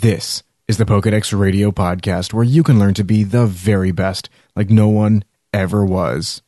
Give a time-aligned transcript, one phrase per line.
[0.00, 4.30] This is the Pokedex Radio Podcast, where you can learn to be the very best,
[4.54, 6.40] like no one ever was.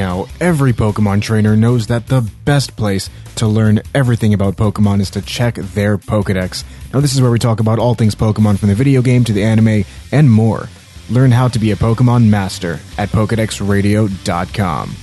[0.00, 5.10] Now, every Pokemon trainer knows that the best place to learn everything about Pokemon is
[5.10, 6.64] to check their Pokedex.
[6.94, 9.34] Now, this is where we talk about all things Pokemon from the video game to
[9.34, 10.70] the anime and more.
[11.10, 14.96] Learn how to be a Pokemon master at PokedexRadio.com.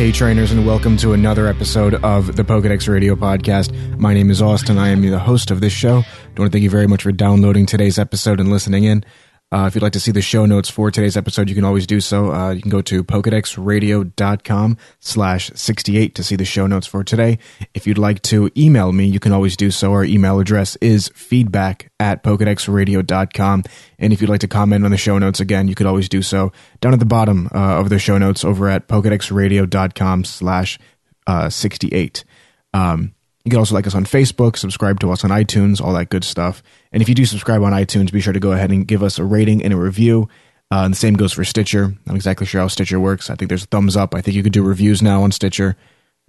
[0.00, 3.98] Hey, trainers, and welcome to another episode of the Pokedex Radio Podcast.
[3.98, 4.78] My name is Austin.
[4.78, 5.98] I am the host of this show.
[5.98, 9.04] I want to thank you very much for downloading today's episode and listening in.
[9.52, 11.84] Uh, if you'd like to see the show notes for today's episode, you can always
[11.84, 12.32] do so.
[12.32, 17.38] Uh, you can go to pokedexradio.com slash 68 to see the show notes for today.
[17.74, 19.92] If you'd like to email me, you can always do so.
[19.92, 23.64] Our email address is feedback at pokedexradio.com.
[23.98, 26.22] And if you'd like to comment on the show notes, again, you could always do
[26.22, 30.78] so down at the bottom uh, of the show notes over at pokedexradio.com slash
[31.26, 32.24] uh, 68.
[32.72, 33.14] Um,
[33.44, 36.24] you can also like us on Facebook, subscribe to us on iTunes, all that good
[36.24, 36.62] stuff.
[36.92, 39.18] And if you do subscribe on iTunes, be sure to go ahead and give us
[39.18, 40.28] a rating and a review.
[40.72, 41.94] Uh, and the same goes for Stitcher.
[42.06, 43.30] I'm exactly sure how Stitcher works.
[43.30, 44.14] I think there's a thumbs up.
[44.14, 45.76] I think you could do reviews now on Stitcher.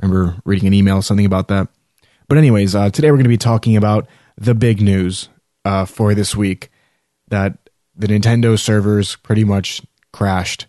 [0.01, 1.67] I remember reading an email, something about that.
[2.27, 5.29] But, anyways, uh, today we're going to be talking about the big news
[5.65, 6.71] uh, for this week
[7.27, 7.57] that
[7.95, 9.81] the Nintendo servers pretty much
[10.11, 10.67] crashed.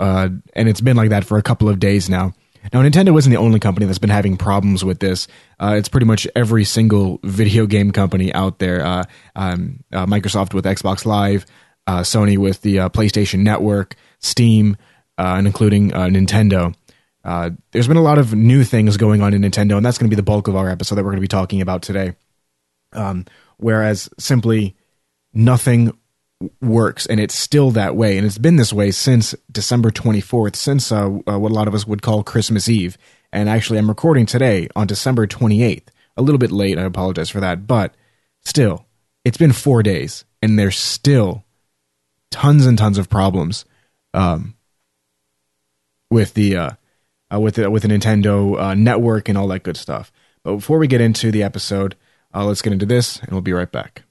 [0.00, 2.32] Uh, and it's been like that for a couple of days now.
[2.72, 5.28] Now, Nintendo isn't the only company that's been having problems with this.
[5.58, 8.84] Uh, it's pretty much every single video game company out there.
[8.84, 9.04] Uh,
[9.36, 11.46] um, uh, Microsoft with Xbox Live,
[11.86, 14.76] uh, Sony with the uh, PlayStation Network, Steam,
[15.18, 16.74] uh, and including Nintendo.
[17.72, 20.14] there's been a lot of new things going on in Nintendo, and that's going to
[20.14, 22.14] be the bulk of our episode that we're going to be talking about today.
[22.92, 23.26] Um,
[23.56, 24.76] whereas simply
[25.32, 25.96] nothing
[26.60, 30.92] works and it's still that way and it's been this way since december 24th since
[30.92, 32.96] uh, uh, what a lot of us would call christmas eve
[33.32, 37.40] and actually i'm recording today on december 28th a little bit late i apologize for
[37.40, 37.92] that but
[38.44, 38.86] still
[39.24, 41.44] it's been four days and there's still
[42.30, 43.64] tons and tons of problems
[44.14, 44.54] um,
[46.10, 46.70] with the uh,
[47.32, 50.10] uh, with the, with the nintendo uh, network and all that good stuff.
[50.42, 51.96] But before we get into the episode
[52.34, 54.02] uh, let's get into this and we'll be right back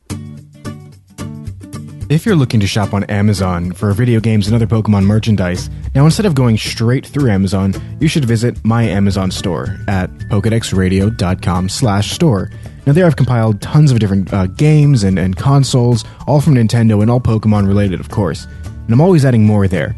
[2.09, 6.05] if you're looking to shop on Amazon for video games and other Pokemon merchandise, now
[6.05, 12.11] instead of going straight through Amazon, you should visit my Amazon store at pokedexradio.com slash
[12.11, 12.49] store.
[12.85, 17.01] Now there I've compiled tons of different uh, games and, and consoles, all from Nintendo
[17.01, 18.45] and all Pokemon related, of course.
[18.65, 19.95] And I'm always adding more there.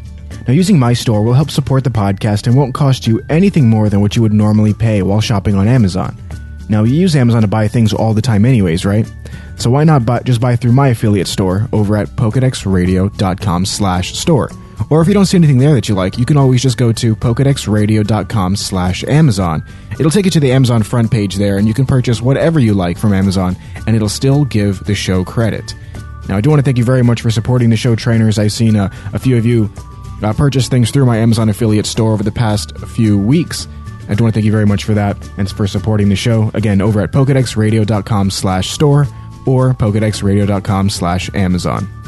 [0.48, 3.88] Now using my store will help support the podcast and won't cost you anything more
[3.88, 6.16] than what you would normally pay while shopping on Amazon.
[6.68, 9.08] Now you use Amazon to buy things all the time anyways, right?
[9.60, 14.50] So why not buy, just buy through my affiliate store over at pokedexradio.com slash store.
[14.88, 16.92] Or if you don't see anything there that you like, you can always just go
[16.92, 19.62] to pokedexradio.com slash Amazon.
[19.92, 22.72] It'll take you to the Amazon front page there, and you can purchase whatever you
[22.72, 23.54] like from Amazon,
[23.86, 25.74] and it'll still give the show credit.
[26.26, 28.38] Now, I do want to thank you very much for supporting the show, trainers.
[28.38, 29.70] I've seen uh, a few of you
[30.22, 33.68] uh, purchase things through my Amazon affiliate store over the past few weeks.
[34.08, 36.50] I do want to thank you very much for that and for supporting the show.
[36.54, 39.06] Again, over at pokedexradio.com slash store
[39.50, 41.99] or pokedexradio.com slash Amazon.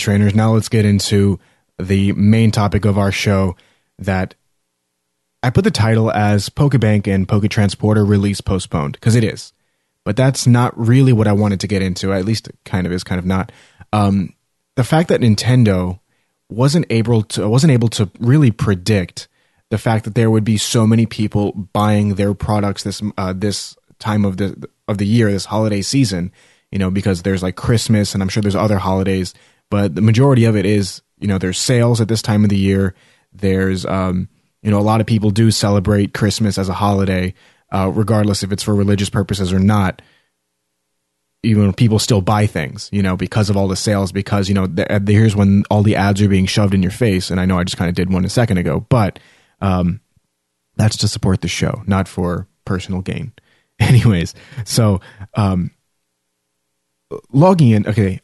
[0.00, 0.34] Trainers.
[0.34, 1.38] Now let's get into
[1.78, 3.56] the main topic of our show
[3.98, 4.34] that
[5.42, 9.52] I put the title as Pokebank and Poketransporter release postponed because it is.
[10.04, 12.12] But that's not really what I wanted to get into.
[12.12, 13.52] At least it kind of is, kind of not.
[13.92, 14.34] Um,
[14.76, 16.00] the fact that Nintendo
[16.48, 19.28] wasn't able to wasn't able to really predict
[19.70, 23.76] the fact that there would be so many people buying their products this uh, this
[23.98, 26.32] time of the of the year, this holiday season.
[26.70, 29.34] You know, because there's like Christmas, and I'm sure there's other holidays
[29.70, 32.58] but the majority of it is you know there's sales at this time of the
[32.58, 32.94] year
[33.32, 34.28] there's um
[34.62, 37.34] you know a lot of people do celebrate christmas as a holiday
[37.72, 40.02] uh, regardless if it's for religious purposes or not.
[41.42, 44.12] Even people still buy things, you know, because of all the sales.
[44.12, 46.92] Because you know, the, uh, here's when all the ads are being shoved in your
[46.92, 47.30] face.
[47.30, 49.18] And I know I just kind of did one a second ago, but
[49.60, 50.00] um,
[50.76, 53.32] that's to support the show, not for personal gain.
[53.80, 54.34] Anyways,
[54.66, 55.00] so
[55.34, 55.70] um,
[57.32, 57.86] logging in.
[57.86, 58.20] Okay,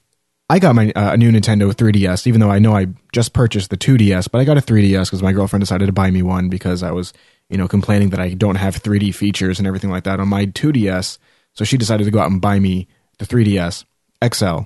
[0.48, 3.70] I got my uh, a new Nintendo 3DS, even though I know I just purchased
[3.70, 6.48] the 2DS, but I got a 3DS because my girlfriend decided to buy me one
[6.48, 7.12] because I was,
[7.48, 10.46] you know, complaining that I don't have 3D features and everything like that on my
[10.46, 11.18] 2DS.
[11.52, 12.86] So she decided to go out and buy me
[13.18, 13.84] the 3DS
[14.32, 14.60] XL,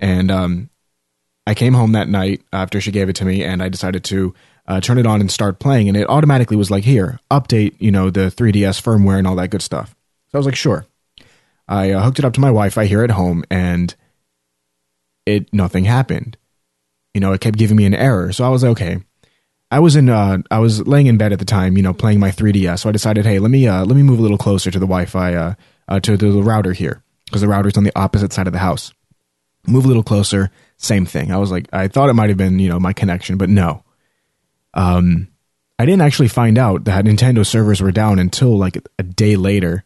[0.00, 0.70] and um,
[1.46, 4.34] I came home that night after she gave it to me, and I decided to
[4.66, 7.92] uh, turn it on and start playing, and it automatically was like, "Here, update, you
[7.92, 9.94] know, the 3DS firmware and all that good stuff."
[10.28, 10.86] So I was like, "Sure."
[11.68, 13.94] I uh, hooked it up to my Wi-Fi here at home, and
[15.36, 16.36] it nothing happened.
[17.14, 18.32] You know, it kept giving me an error.
[18.32, 18.98] So I was like, okay.
[19.72, 22.18] I was in uh, I was laying in bed at the time, you know, playing
[22.18, 22.80] my 3DS.
[22.80, 24.86] So I decided, hey, let me uh, let me move a little closer to the
[24.86, 25.54] Wi-Fi uh,
[25.88, 28.58] uh to, to the router here because the router's on the opposite side of the
[28.58, 28.92] house.
[29.66, 31.30] Move a little closer, same thing.
[31.30, 33.84] I was like, I thought it might have been, you know, my connection, but no.
[34.74, 35.28] Um,
[35.78, 39.84] I didn't actually find out that Nintendo servers were down until like a day later,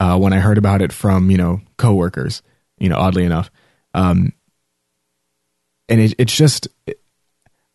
[0.00, 2.42] uh, when I heard about it from you know coworkers.
[2.78, 3.50] You know, oddly enough,
[3.94, 4.32] um,
[5.88, 6.68] and it, it's just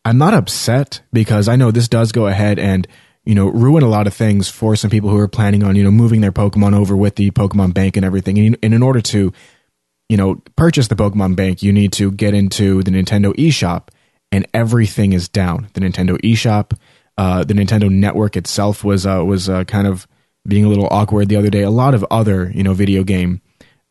[0.05, 2.87] I'm not upset because I know this does go ahead and
[3.25, 5.83] you know ruin a lot of things for some people who are planning on you
[5.83, 8.37] know moving their Pokemon over with the Pokemon Bank and everything.
[8.39, 9.33] And, and in order to
[10.07, 13.89] you know purchase the Pokemon Bank, you need to get into the Nintendo eShop,
[14.31, 15.69] and everything is down.
[15.73, 16.77] The Nintendo eShop,
[17.17, 20.07] uh, the Nintendo Network itself was uh, was uh, kind of
[20.47, 21.61] being a little awkward the other day.
[21.61, 23.41] A lot of other you know video game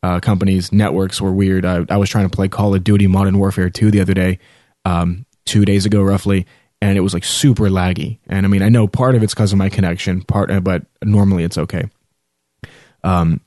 [0.02, 1.64] uh, companies' networks were weird.
[1.64, 4.38] I, I, was trying to play Call of Duty Modern Warfare 2 the other day,
[4.84, 6.46] um, two days ago roughly,
[6.80, 8.18] and it was like super laggy.
[8.28, 10.84] And I mean, I know part of it's because of my connection, part, uh, but
[11.02, 11.90] normally it's okay.
[13.02, 13.40] Um,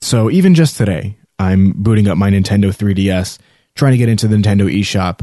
[0.00, 3.38] so even just today, I'm booting up my Nintendo 3DS,
[3.74, 5.20] trying to get into the Nintendo eShop,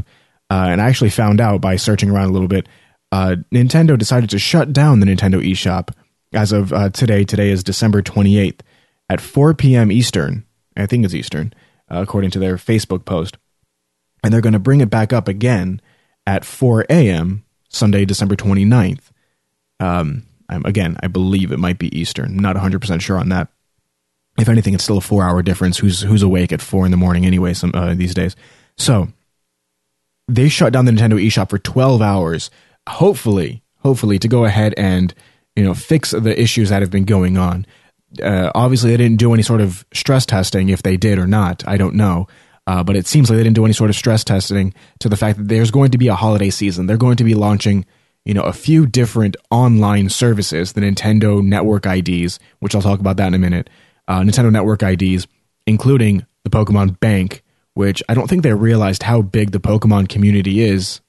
[0.50, 2.68] uh, and I actually found out by searching around a little bit.
[3.10, 5.90] Uh, Nintendo decided to shut down the Nintendo eShop
[6.32, 7.24] as of uh, today.
[7.24, 8.60] Today is December 28th
[9.08, 9.90] at 4 p.m.
[9.90, 10.44] Eastern.
[10.76, 11.52] I think it's Eastern,
[11.90, 13.36] uh, according to their Facebook post.
[14.22, 15.80] And they're going to bring it back up again
[16.26, 17.44] at 4 a.m.
[17.68, 19.10] Sunday, December 29th.
[19.80, 22.36] Um, again, I believe it might be Eastern.
[22.36, 23.48] I'm not 100% sure on that.
[24.38, 25.78] If anything, it's still a four hour difference.
[25.78, 27.52] Who's who's awake at four in the morning anyway?
[27.52, 28.34] Some uh, these days.
[28.78, 29.08] So
[30.26, 32.50] they shut down the Nintendo eShop for 12 hours.
[32.88, 35.12] Hopefully, hopefully to go ahead and
[35.54, 37.66] you know fix the issues that have been going on
[38.22, 41.66] uh, obviously they didn't do any sort of stress testing if they did or not.
[41.66, 42.26] I don't know.
[42.66, 45.16] Uh, but it seems like they didn't do any sort of stress testing to the
[45.16, 46.86] fact that there's going to be a holiday season.
[46.86, 47.84] They're going to be launching
[48.24, 53.16] you know a few different online services the nintendo network ids which i'll talk about
[53.16, 53.68] that in a minute.
[54.08, 55.26] Uh, nintendo network ids
[55.66, 57.42] including the pokemon bank
[57.74, 61.00] which i don't think they realized how big the pokemon community is.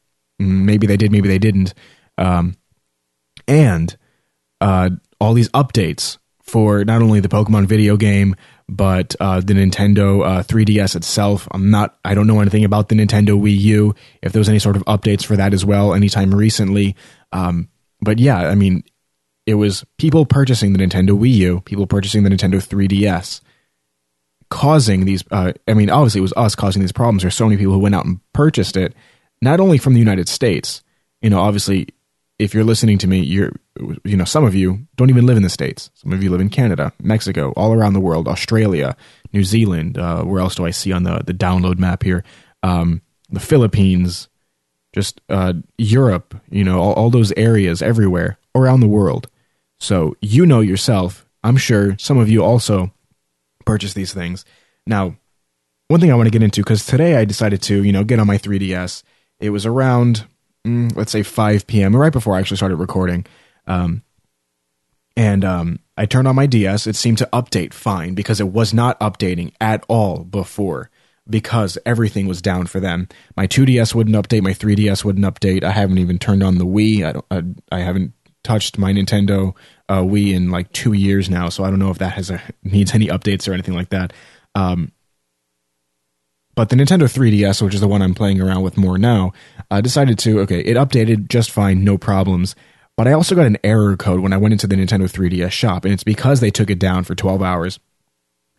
[0.41, 1.73] Mm, maybe they did maybe they didn't.
[2.17, 2.57] Um,
[3.47, 3.95] and
[4.61, 6.17] uh, all these updates
[6.53, 8.35] for not only the Pokemon video game
[8.69, 11.47] but uh, the Nintendo uh, 3DS itself.
[11.51, 11.97] I'm not.
[12.05, 13.95] I don't know anything about the Nintendo Wii U.
[14.21, 16.95] If there was any sort of updates for that as well, anytime recently.
[17.31, 17.69] Um,
[18.01, 18.83] but yeah, I mean,
[19.47, 23.41] it was people purchasing the Nintendo Wii U, people purchasing the Nintendo 3DS,
[24.49, 25.23] causing these.
[25.31, 27.23] Uh, I mean, obviously, it was us causing these problems.
[27.23, 28.93] There's so many people who went out and purchased it,
[29.41, 30.83] not only from the United States.
[31.19, 31.87] You know, obviously,
[32.37, 33.53] if you're listening to me, you're,
[34.03, 35.89] you know, some of you don't even live in the States.
[35.95, 38.95] Some of you live in Canada, Mexico, all around the world, Australia,
[39.31, 39.97] New Zealand.
[39.97, 42.23] Uh, where else do I see on the, the download map here?
[42.61, 44.29] Um, the Philippines,
[44.93, 49.27] just uh, Europe, you know, all, all those areas everywhere around the world.
[49.79, 51.25] So you know yourself.
[51.43, 52.93] I'm sure some of you also
[53.65, 54.45] purchase these things.
[54.85, 55.15] Now,
[55.87, 58.19] one thing I want to get into because today I decided to, you know, get
[58.19, 59.03] on my 3DS.
[59.39, 60.25] It was around
[60.65, 61.95] mm, let's say 5 p.m.
[61.95, 63.25] right before I actually started recording.
[63.67, 64.03] Um,
[65.15, 66.87] and um, I turned on my DS.
[66.87, 70.89] It seemed to update fine because it was not updating at all before
[71.29, 73.07] because everything was down for them.
[73.37, 74.41] My 2DS wouldn't update.
[74.41, 75.63] My 3DS wouldn't update.
[75.63, 77.05] I haven't even turned on the Wii.
[77.05, 77.25] I don't.
[77.71, 79.55] I, I haven't touched my Nintendo
[79.87, 82.41] uh, Wii in like two years now, so I don't know if that has a,
[82.63, 84.13] needs any updates or anything like that.
[84.55, 84.91] Um,
[86.55, 89.33] but the Nintendo 3DS, which is the one I'm playing around with more now,
[89.71, 92.55] uh, decided to, okay, it updated just fine, no problems.
[92.95, 95.83] But I also got an error code when I went into the Nintendo 3DS shop,
[95.85, 97.79] and it's because they took it down for 12 hours.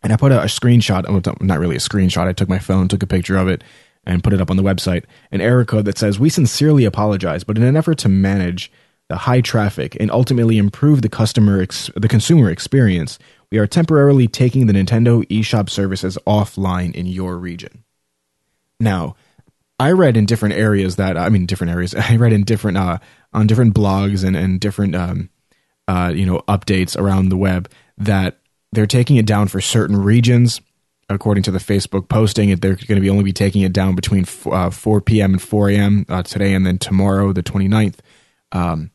[0.03, 3.03] And I put a, a screenshot, not really a screenshot, I took my phone, took
[3.03, 3.63] a picture of it,
[4.05, 5.05] and put it up on the website.
[5.31, 8.71] An error code that says, We sincerely apologize, but in an effort to manage
[9.07, 13.19] the high traffic, and ultimately improve the customer ex- the consumer experience,
[13.51, 17.83] we are temporarily taking the Nintendo eShop services offline in your region.
[18.79, 19.15] Now,
[19.79, 21.93] I read in different areas that I mean different areas.
[22.09, 22.99] I read in different uh,
[23.35, 25.29] on different blogs and and different um,
[25.87, 28.39] uh, you know updates around the web that
[28.71, 30.61] they're taking it down for certain regions.
[31.07, 34.25] According to the Facebook posting, they're going to be only be taking it down between
[34.47, 35.33] uh, 4 p.m.
[35.33, 36.05] and 4 a.m.
[36.09, 37.97] Uh, today and then tomorrow, the 29th.
[38.51, 38.89] Um,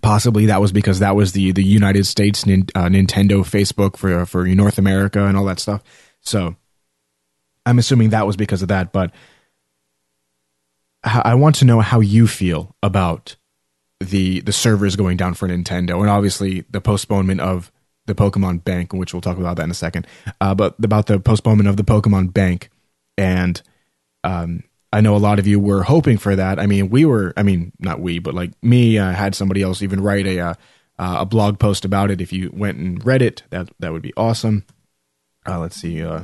[0.00, 4.46] possibly that was because that was the the United States uh, Nintendo Facebook for for
[4.46, 5.82] North America and all that stuff.
[6.20, 6.56] So
[7.66, 9.12] I'm assuming that was because of that, but
[11.04, 13.36] I want to know how you feel about
[14.00, 17.72] the the servers going down for Nintendo, and obviously the postponement of
[18.06, 20.06] the Pokemon Bank, which we'll talk about that in a second.
[20.40, 22.70] Uh, but about the postponement of the Pokemon Bank,
[23.16, 23.60] and
[24.24, 24.62] um,
[24.92, 26.58] I know a lot of you were hoping for that.
[26.58, 27.32] I mean, we were.
[27.36, 30.54] I mean, not we, but like me, uh, had somebody else even write a uh,
[30.98, 32.20] a blog post about it.
[32.20, 34.64] If you went and read it, that that would be awesome.
[35.46, 36.02] Uh, let's see.
[36.02, 36.22] Uh,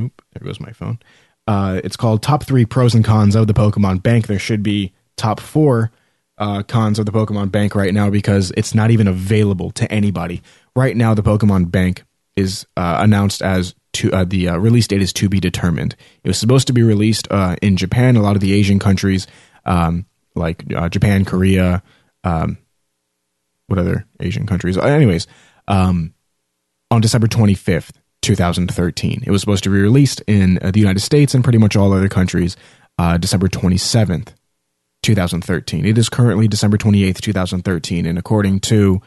[0.00, 0.98] oop, there goes my phone.
[1.46, 4.26] Uh, it's called Top Three Pros and Cons of the Pokemon Bank.
[4.26, 5.92] There should be top four
[6.38, 10.42] uh, cons of the Pokemon Bank right now because it's not even available to anybody.
[10.74, 12.04] Right now, the Pokemon Bank
[12.36, 15.96] is uh, announced as to uh, the uh, release date is to be determined.
[16.22, 19.26] It was supposed to be released uh, in Japan, a lot of the Asian countries
[19.64, 21.82] um, like uh, Japan, Korea,
[22.24, 22.58] um,
[23.68, 24.76] what other Asian countries?
[24.76, 25.26] Anyways,
[25.68, 26.14] um,
[26.90, 27.92] on December 25th.
[28.22, 29.22] 2013.
[29.24, 32.08] It was supposed to be released in the United States and pretty much all other
[32.08, 32.56] countries
[33.20, 34.30] December 27th,
[35.06, 35.86] 2013.
[35.86, 38.06] It is currently December 28th, 2013.
[38.06, 39.00] And according to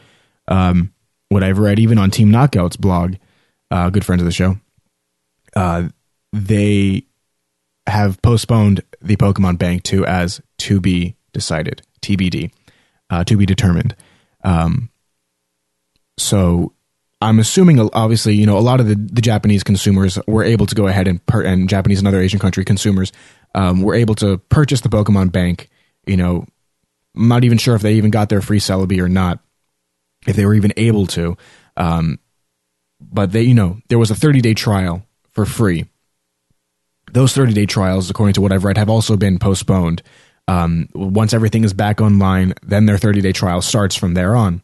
[0.48, 0.94] um,
[1.28, 3.16] what I've read, even on Team Knockout's blog,
[3.70, 4.58] uh, good friends of the show,
[5.56, 5.90] uh,
[6.34, 7.04] they
[7.88, 12.52] have postponed the Pokemon Bank to as to be decided, TBD,
[13.10, 13.96] uh, to be determined.
[14.44, 14.90] Um,
[16.18, 16.74] so
[17.22, 20.76] I'm assuming, obviously, you know, a lot of the, the Japanese consumers were able to
[20.76, 23.12] go ahead and per, and Japanese and other Asian country consumers
[23.56, 25.70] um, were able to purchase the Pokemon Bank.
[26.10, 26.48] You know,
[27.16, 29.40] I'm not even sure if they even got their free Celebi or not,
[30.26, 31.38] if they were even able to.
[31.78, 32.20] Um,
[33.00, 35.86] but they, you know, there was a 30 day trial for free.
[37.12, 40.02] Those 30 day trials, according to what I've read, have also been postponed.
[40.48, 44.64] Um, once everything is back online, then their 30 day trial starts from there on.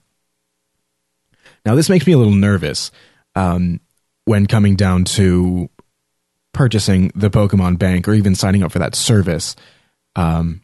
[1.63, 2.91] Now, this makes me a little nervous
[3.35, 3.79] um,
[4.25, 5.69] when coming down to
[6.53, 9.55] purchasing the Pokemon Bank or even signing up for that service.
[10.15, 10.61] Um,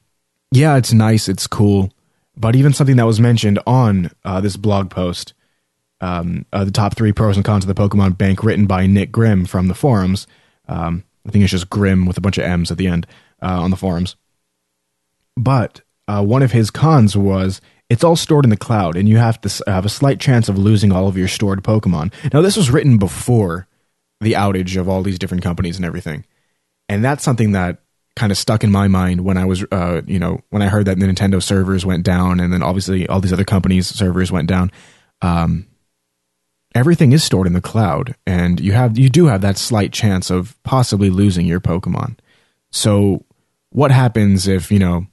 [0.52, 1.92] yeah, it's nice, it's cool,
[2.36, 5.34] but even something that was mentioned on uh, this blog post,
[6.02, 9.12] um, uh, the top three pros and cons of the Pokemon Bank, written by Nick
[9.12, 10.28] Grimm from the forums.
[10.68, 13.08] Um, I think it's just Grimm with a bunch of M's at the end
[13.42, 14.16] uh, on the forums.
[15.38, 19.18] But uh, one of his cons was it's all stored in the cloud, and you
[19.18, 22.14] have to have a slight chance of losing all of your stored Pokemon.
[22.34, 23.68] Now, this was written before
[24.20, 26.26] the outage of all these different companies and everything,
[26.90, 27.81] and that's something that
[28.16, 30.86] kind of stuck in my mind when I was, uh, you know, when I heard
[30.86, 34.48] that the Nintendo servers went down, and then obviously all these other companies' servers went
[34.48, 34.72] down.
[35.22, 35.68] Um,
[36.76, 40.30] everything is stored in the cloud, and you have you do have that slight chance
[40.30, 42.18] of possibly losing your Pokemon.
[42.72, 43.26] So,
[43.70, 45.08] what happens if you know,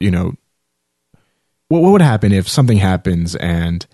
[0.00, 0.34] you know,
[1.68, 3.86] what, what would happen if something happens and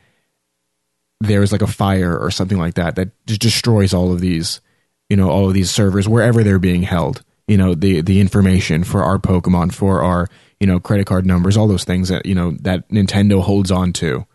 [1.21, 4.61] there's like a fire or something like that that destroys all of these,
[5.09, 7.23] you know, all of these servers wherever they're being held.
[7.47, 10.29] You know, the the information for our Pokemon, for our
[10.61, 13.93] you know credit card numbers, all those things that you know that Nintendo holds on
[13.95, 14.27] to.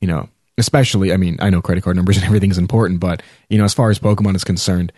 [0.00, 0.28] You know,
[0.58, 3.64] especially, I mean, I know credit card numbers and everything is important, but you know,
[3.64, 4.92] as far as Pokemon is concerned,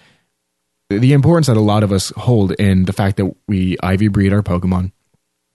[0.89, 4.33] the importance that a lot of us hold in the fact that we IV breed
[4.33, 4.93] our Pokemon,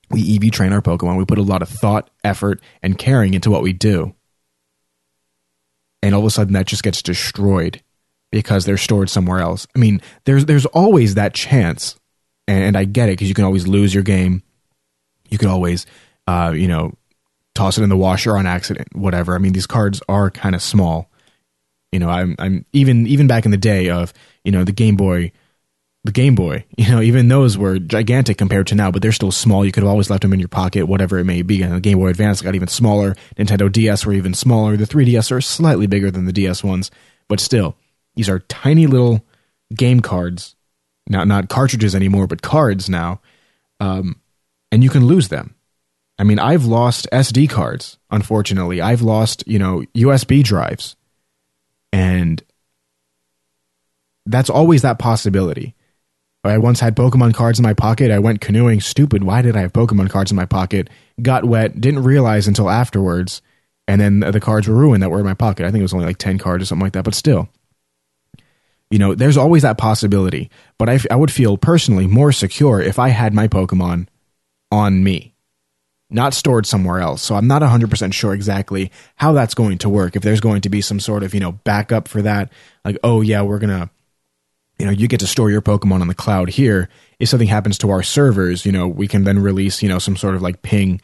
[0.10, 1.18] we EV train our Pokemon.
[1.18, 4.13] We put a lot of thought, effort, and caring into what we do.
[6.04, 7.82] And all of a sudden that just gets destroyed
[8.32, 9.68] because they're stored somewhere else.
[9.76, 12.00] I mean, there's there's always that chance,
[12.48, 14.44] and, and I get it because you can always lose your game.
[15.30, 15.86] You can always,
[16.28, 16.94] uh, you know,
[17.56, 19.36] toss it in the washer on accident, whatever.
[19.36, 21.10] I mean, these cards are kind of small.
[21.92, 24.96] You know, I'm I'm even even back in the day of you know the Game
[24.96, 25.32] Boy
[26.04, 26.66] the Game Boy.
[26.78, 29.64] You know, even those were gigantic compared to now, but they're still small.
[29.64, 31.62] You could have always left them in your pocket, whatever it may be.
[31.62, 33.16] And the Game Boy Advance got even smaller.
[33.38, 34.76] Nintendo DS were even smaller.
[34.76, 36.90] The 3DS are slightly bigger than the DS ones,
[37.28, 37.76] but still,
[38.15, 39.25] these are tiny little
[39.74, 40.56] game cards.
[41.10, 43.22] Not not cartridges anymore, but cards now.
[43.80, 44.22] Um,
[44.72, 45.56] and you can lose them.
[46.20, 47.98] I mean, I've lost SD cards.
[48.12, 50.96] Unfortunately, I've lost you know USB drives,
[51.91, 52.41] and
[54.25, 55.75] that's always that possibility
[56.44, 58.10] I once had Pokemon cards in my pocket.
[58.10, 58.82] I went canoeing.
[58.82, 59.24] Stupid.
[59.24, 60.89] Why did I have Pokemon cards in my pocket?
[61.22, 61.80] Got wet.
[61.80, 63.41] Didn't realize until afterwards.
[63.88, 65.65] And then the cards were ruined that were in my pocket.
[65.65, 67.03] I think it was only like 10 cards or something like that.
[67.03, 67.50] But still,
[68.92, 70.52] you know, there's always that possibility.
[70.78, 74.08] But I, I would feel personally more secure if I had my Pokemon
[74.72, 75.34] on me,
[76.10, 77.22] not stored somewhere else.
[77.22, 80.16] So I'm not 100% sure exactly how that's going to work.
[80.16, 82.52] If there's going to be some sort of, you know, backup for that.
[82.86, 83.90] Like, oh, yeah, we're going to
[84.82, 86.90] you know, you get to store your Pokemon on the cloud here.
[87.20, 90.18] If something happens to our servers, you know, we can then release, you know, some
[90.18, 91.00] sort of like ping,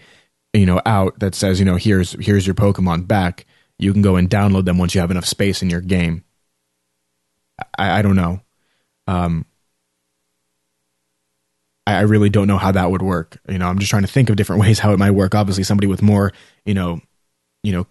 [0.52, 3.46] you know, out that says, you know, here's here's your Pokemon back.
[3.78, 6.24] You can go and download them once you have enough space in your game.
[7.78, 8.42] I, I don't know.
[9.08, 9.46] Um,
[11.86, 13.40] I, I really don't know how that would work.
[13.50, 15.34] You know, I'm just trying to think of different ways how it might work.
[15.34, 16.34] Obviously, somebody with more,
[16.66, 17.00] you know,
[17.64, 17.88] you know,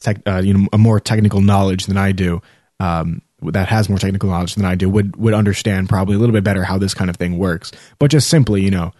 [0.00, 2.40] tech, uh, you know, a more technical knowledge than I do.
[2.78, 6.34] Um, that has more technical knowledge than I do would would understand probably a little
[6.34, 7.72] bit better how this kind of thing works.
[7.98, 8.92] But just simply, you know,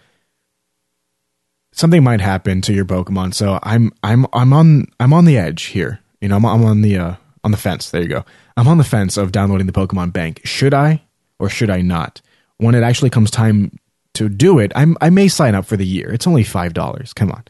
[1.73, 3.35] something might happen to your Pokemon.
[3.35, 6.01] So I'm I'm I'm on I'm on the edge here.
[6.21, 7.91] You know, I'm, I'm on the uh, on the fence.
[7.91, 8.25] There you go.
[8.57, 10.41] I'm on the fence of downloading the Pokemon Bank.
[10.45, 11.03] Should I
[11.39, 12.21] or should I not?
[12.59, 13.79] When it actually comes time
[14.15, 16.13] to do it, I'm I may sign up for the year.
[16.13, 17.13] It's only five dollars.
[17.13, 17.45] Come on,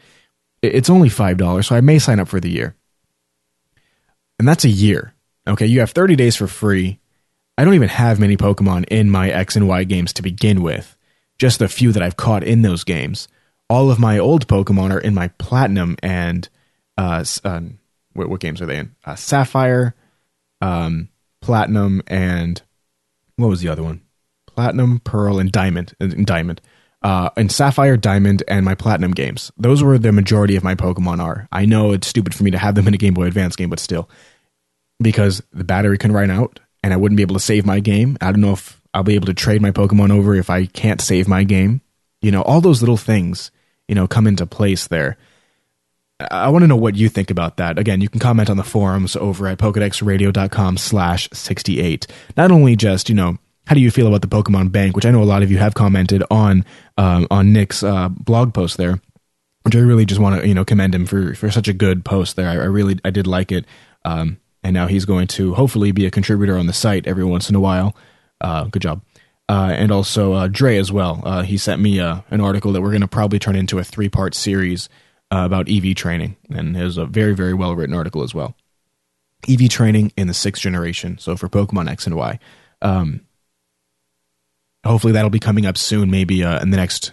[0.63, 2.77] it's only five dollars, so I may sign up for the year,
[4.39, 5.15] and that's a year.
[5.49, 7.01] Okay, you have 30 days for free.
[7.59, 10.97] I don't even have many Pokemon in my X and Y games to begin with,
[11.39, 13.27] just the few that I've caught in those games.
[13.69, 16.49] All of my old Pokemon are in my Platinum and
[16.97, 17.61] uh, uh
[18.13, 18.95] what, what, games are they in?
[19.05, 19.95] Uh, Sapphire,
[20.61, 21.09] um,
[21.41, 22.61] Platinum, and
[23.37, 24.03] what was the other one?
[24.47, 25.95] Platinum, Pearl, and Diamond.
[26.01, 26.61] And Diamond.
[27.03, 29.51] Uh, and Sapphire, Diamond, and my Platinum games.
[29.57, 31.49] Those were the majority of my Pokemon are.
[31.51, 33.71] I know it's stupid for me to have them in a Game Boy Advance game,
[33.71, 34.09] but still
[35.01, 38.17] because the battery can run out and I wouldn't be able to save my game.
[38.21, 41.01] I don't know if I'll be able to trade my Pokemon over if I can't
[41.01, 41.81] save my game.
[42.23, 43.51] You know, all those little things,
[43.89, 45.17] you know, come into place there.
[46.31, 47.79] I want to know what you think about that.
[47.79, 52.07] Again, you can comment on the forums over at pokedexradio.com slash 68.
[52.37, 55.11] Not only just, you know, how do you feel about the Pokemon Bank, which I
[55.11, 56.65] know a lot of you have commented on
[56.99, 59.01] um, on Nick's uh, blog post there,
[59.63, 62.05] which I really just want to, you know, commend him for, for such a good
[62.05, 62.49] post there.
[62.49, 63.65] I, I really, I did like it.
[64.05, 67.49] Um, and now he's going to hopefully be a contributor on the site every once
[67.49, 67.97] in a while.
[68.41, 69.03] Uh, good job.
[69.49, 71.23] Uh, and also uh, Dre as well.
[71.25, 73.85] Uh, he sent me uh, an article that we're going to probably turn into a
[73.85, 74.89] three part series
[75.31, 78.57] uh, about EV training, and was a very very well written article as well.
[79.49, 82.39] EV training in the sixth generation, so for Pokemon X and Y.
[82.83, 83.21] Um,
[84.85, 87.13] hopefully that'll be coming up soon, maybe in the next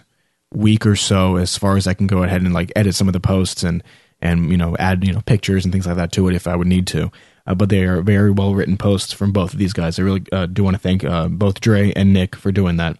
[0.52, 3.12] week or so, as far as I can go ahead and like edit some of
[3.12, 3.82] the posts and
[4.20, 6.56] and you know add you know pictures and things like that to it if I
[6.56, 7.10] would need to.
[7.46, 9.98] Uh, but they are very well written posts from both of these guys.
[9.98, 12.98] I really uh, do want to thank uh, both Dre and Nick for doing that.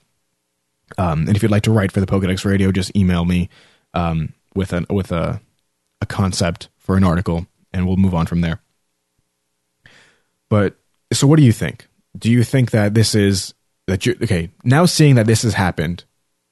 [0.97, 3.51] Um, and if you'd like to write for the Pokedex Radio, just email me
[3.93, 5.41] um, with a with a
[6.01, 8.61] a concept for an article, and we'll move on from there.
[10.51, 10.77] But
[11.13, 11.89] so, what do you think?
[12.19, 13.55] Do you think that this is
[13.87, 14.51] that you okay?
[14.65, 16.05] Now seeing that this has happened,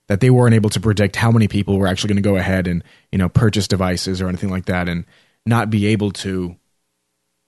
[0.08, 2.66] that they weren't able to predict how many people were actually going to go ahead
[2.66, 5.04] and you know purchase devices or anything like that, and
[5.44, 6.56] not be able to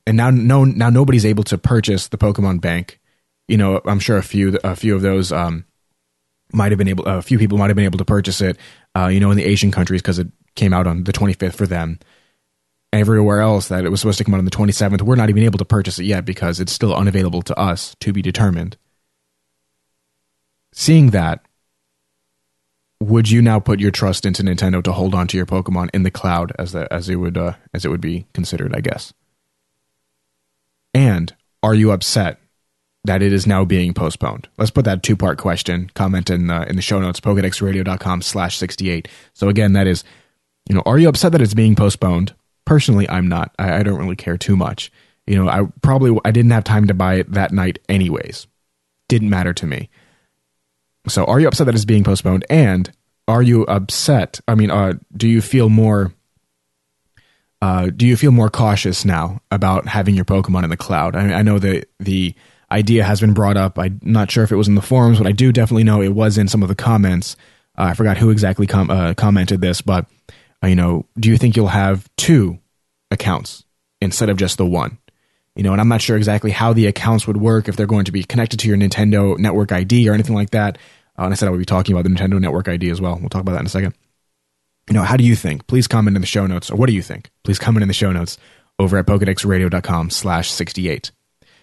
[0.09, 2.99] and now no now nobody's able to purchase the Pokemon Bank.
[3.47, 5.67] You know, I'm sure a few a few of those um,
[6.53, 8.57] might have been able a few people might have been able to purchase it.
[8.97, 11.67] Uh, you know, in the Asian countries because it came out on the 25th for
[11.67, 11.99] them.
[12.93, 15.43] Everywhere else that it was supposed to come out on the 27th, we're not even
[15.43, 18.77] able to purchase it yet because it's still unavailable to us to be determined.
[20.73, 21.45] Seeing that,
[23.01, 26.03] would you now put your trust into Nintendo to hold on to your Pokemon in
[26.03, 28.75] the cloud as the, as it would uh, as it would be considered?
[28.75, 29.13] I guess.
[30.95, 32.41] And are you upset
[33.05, 34.49] that it is now being postponed?
[34.59, 35.91] Let's put that two part question.
[35.95, 39.09] Comment in the, in the show notes, pokedexradio.com slash 68.
[39.33, 40.05] So again, that is,
[40.69, 42.35] you know, are you upset that it's being postponed?
[42.65, 43.55] Personally, I'm not.
[43.59, 44.93] I, I don't really care too much.
[45.27, 48.47] You know, I probably, I didn't have time to buy it that night anyways.
[49.09, 49.91] Didn't matter to me.
[51.07, 52.45] So are you upset that it's being postponed?
[52.51, 52.91] And
[53.27, 54.41] are you upset?
[54.47, 56.13] I mean, uh, do you feel more
[57.61, 61.17] uh, do you feel more cautious now about having your Pokemon in the cloud?
[61.17, 62.35] I, I know that the
[62.71, 63.79] idea has been brought up.
[63.79, 66.15] I'm not sure if it was in the forums, but I do definitely know it
[66.15, 67.37] was in some of the comments.
[67.77, 70.07] Uh, I forgot who exactly com- uh, commented this, but
[70.65, 72.59] you know, do you think you'll have two
[73.11, 73.65] accounts
[74.01, 74.99] instead of just the one?
[75.55, 78.05] You know, and I'm not sure exactly how the accounts would work if they're going
[78.05, 80.79] to be connected to your Nintendo Network ID or anything like that.
[81.19, 83.19] Uh, and I said I would be talking about the Nintendo Network ID as well.
[83.19, 83.95] We'll talk about that in a second
[84.89, 85.67] you know, how do you think?
[85.67, 86.71] Please comment in the show notes.
[86.71, 87.31] Or what do you think?
[87.45, 88.39] Please comment in the show notes
[88.79, 91.11] over at pokedexradio.com slash 68.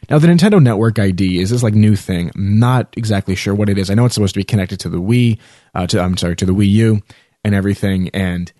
[0.09, 2.31] Now, the Nintendo Network ID is this like new thing.
[2.35, 3.89] I'm not exactly sure what it is.
[3.89, 5.39] I know it's supposed to be connected to the Wii,
[5.73, 7.01] uh, to I'm sorry, to the Wii U
[7.43, 8.09] and everything.
[8.09, 8.51] And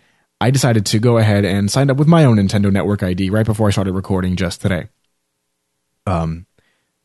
[0.42, 3.46] I decided to go ahead and sign up with my own Nintendo Network ID right
[3.46, 4.90] before I started recording just today.
[6.06, 6.46] Um,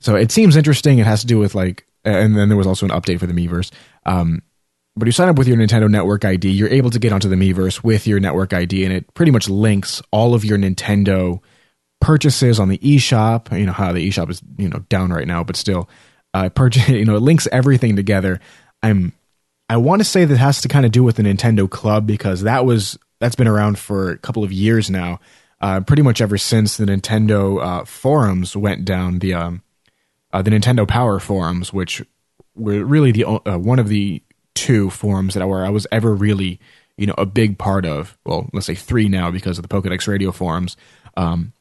[0.01, 0.99] so it seems interesting.
[0.99, 3.33] It has to do with like, and then there was also an update for the
[3.33, 3.71] Miiverse.
[4.05, 4.43] Um,
[4.97, 7.37] but you sign up with your Nintendo Network ID, you're able to get onto the
[7.37, 11.41] Miiverse with your network ID, and it pretty much links all of your Nintendo
[12.01, 13.57] purchases on the eShop.
[13.57, 15.89] You know how the eShop is you know down right now, but still,
[16.35, 16.89] uh, purchase.
[16.89, 18.41] You know, it links everything together.
[18.83, 19.13] I'm.
[19.69, 22.43] I want to say that has to kind of do with the Nintendo Club because
[22.43, 25.21] that was that's been around for a couple of years now.
[25.61, 29.63] Uh, pretty much ever since the Nintendo uh, forums went down, the um,
[30.33, 32.03] uh, the Nintendo Power forums, which
[32.55, 34.23] were really the uh, one of the
[34.55, 36.59] two forums that I, where I was ever really
[36.97, 38.17] you know a big part of.
[38.25, 40.77] Well, let's say three now because of the Pokedex Radio forums.
[41.17, 41.53] Um,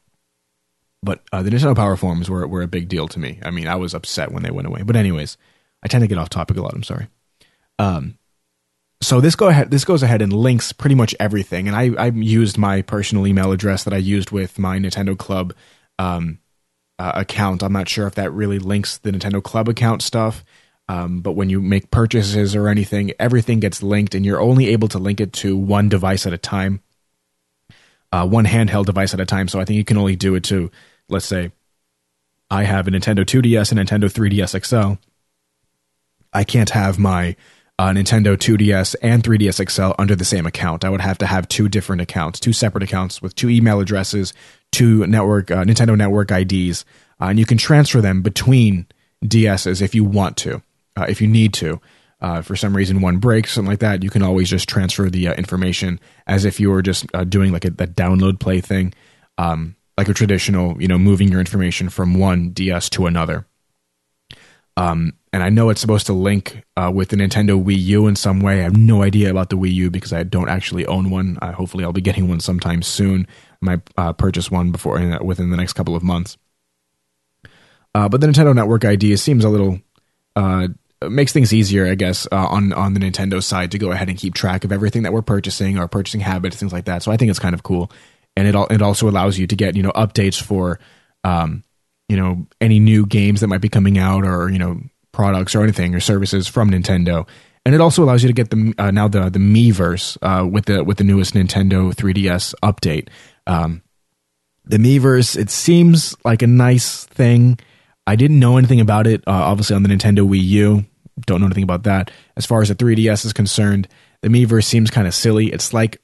[1.02, 3.38] but uh, the Nintendo Power forums were were a big deal to me.
[3.42, 4.82] I mean, I was upset when they went away.
[4.82, 5.36] But anyways,
[5.82, 6.74] I tend to get off topic a lot.
[6.74, 7.08] I'm sorry.
[7.78, 8.18] Um,
[9.00, 11.66] so this go ahead this goes ahead and links pretty much everything.
[11.68, 15.54] And i i used my personal email address that i used with my nintendo club
[15.98, 16.38] um,
[16.98, 17.62] uh, account.
[17.62, 20.44] I'm not sure if that really links the nintendo club account stuff
[20.88, 24.88] um, but when you make purchases or anything everything gets linked and you're only able
[24.88, 26.82] to link it to one device at a time
[28.12, 29.48] uh, one handheld device at a time.
[29.48, 30.70] So i think you can only do it to
[31.08, 31.52] let's say
[32.50, 35.00] i have a nintendo 2ds and nintendo 3ds xl
[36.32, 37.36] i can't have my
[37.80, 40.84] uh, Nintendo 2DS and 3DS XL under the same account.
[40.84, 44.34] I would have to have two different accounts, two separate accounts with two email addresses,
[44.70, 46.84] two network uh, Nintendo Network IDs,
[47.22, 48.86] uh, and you can transfer them between
[49.24, 50.62] DSs if you want to,
[50.94, 51.80] uh, if you need to.
[52.20, 55.28] Uh, for some reason, one breaks, something like that, you can always just transfer the
[55.28, 58.92] information as if you were just doing like a, a, download play thing,
[59.38, 63.46] um, like a traditional, you know, moving your information from one DS to another.
[64.80, 68.16] Um, and I know it's supposed to link uh, with the Nintendo Wii U in
[68.16, 68.60] some way.
[68.60, 71.38] I have no idea about the Wii U because I don't actually own one.
[71.40, 73.26] Uh, hopefully, I'll be getting one sometime soon.
[73.30, 76.38] I might uh, purchase one before uh, within the next couple of months.
[77.94, 79.80] Uh, but the Nintendo Network ID seems a little
[80.34, 80.68] uh,
[81.08, 84.34] makes things easier, I guess, on on the Nintendo side to go ahead and keep
[84.34, 87.02] track of everything that we're purchasing, our purchasing habits, things like that.
[87.02, 87.92] So I think it's kind of cool,
[88.34, 90.80] and it all, it also allows you to get you know updates for.
[91.22, 91.64] Um,
[92.10, 94.80] you know any new games that might be coming out or you know
[95.12, 97.26] products or anything or services from Nintendo.
[97.64, 100.64] And it also allows you to get the uh, now the the Miiverse uh, with
[100.64, 103.08] the with the newest Nintendo 3DS update.
[103.46, 103.82] Um,
[104.64, 107.58] the Miiverse it seems like a nice thing.
[108.06, 109.20] I didn't know anything about it.
[109.26, 110.84] Uh, obviously on the Nintendo Wii U,
[111.26, 112.10] don't know anything about that.
[112.36, 113.86] As far as the 3DS is concerned,
[114.22, 115.52] the Miiverse seems kind of silly.
[115.52, 116.00] It's like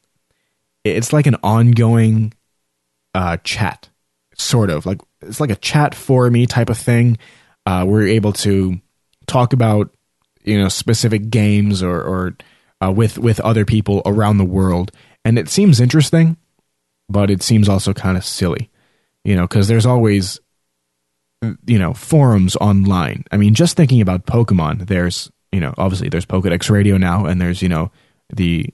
[0.85, 2.33] it's like an ongoing
[3.14, 3.88] uh, chat,
[4.37, 7.18] sort of like it's like a chat for me type of thing.
[7.64, 8.81] Uh, we're able to
[9.27, 9.94] talk about
[10.44, 12.37] you know specific games or, or
[12.81, 14.92] uh, with with other people around the world,
[15.25, 16.37] and it seems interesting,
[17.09, 18.70] but it seems also kind of silly,
[19.25, 20.40] you know, because there's always
[21.66, 23.25] you know forums online.
[23.31, 27.40] I mean, just thinking about Pokemon, there's you know obviously there's Pokedex Radio now, and
[27.40, 27.90] there's you know
[28.33, 28.72] the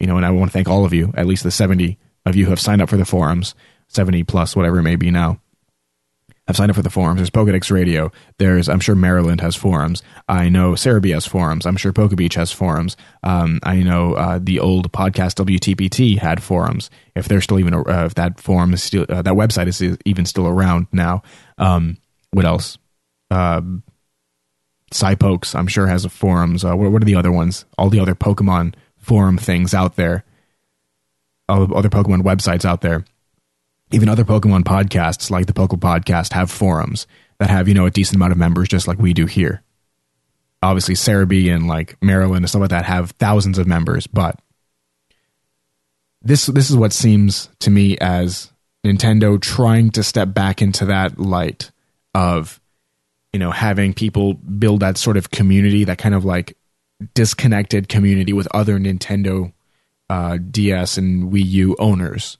[0.00, 2.36] you know, and I want to thank all of you, at least the seventy of
[2.36, 3.54] you who have signed up for the forums,
[3.88, 5.40] seventy plus whatever it may be now
[6.48, 7.18] I've signed up for the forums.
[7.18, 8.10] There's Pokedex Radio.
[8.38, 10.02] There's, I'm sure Marriland has forums.
[10.28, 11.66] I know Serebii has forums.
[11.66, 12.96] I'm sure Pokebeach has forums.
[13.22, 16.88] Um, I know uh, the old podcast WTPT had forums.
[17.14, 20.24] If they're still even, uh, if that forum is still, uh, that website is even
[20.24, 21.22] still around now.
[21.58, 21.98] Um,
[22.30, 22.78] what else?
[23.30, 23.60] Uh,
[24.90, 26.64] Psypokes, I'm sure has a forums.
[26.64, 27.66] Uh, what, what are the other ones?
[27.76, 30.24] All the other Pokemon forum things out there.
[31.46, 33.04] All the other Pokemon websites out there
[33.90, 37.06] even other Pokemon podcasts like the Poke Podcast have forums
[37.38, 39.62] that have, you know, a decent amount of members just like we do here.
[40.62, 44.40] Obviously, Serebii and like Marriland and stuff like that have thousands of members, but
[46.20, 48.50] this this is what seems to me as
[48.84, 51.70] Nintendo trying to step back into that light
[52.12, 52.60] of
[53.32, 56.56] you know having people build that sort of community, that kind of like
[57.14, 59.52] disconnected community with other Nintendo
[60.10, 62.38] uh, DS and Wii U owners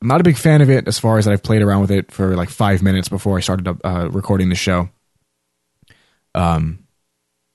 [0.00, 1.90] I'm not a big fan of it as far as that I've played around with
[1.90, 4.88] it for like five minutes before I started uh, recording the show.
[6.34, 6.86] Um,